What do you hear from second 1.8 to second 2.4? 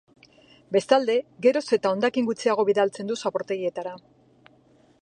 hondakin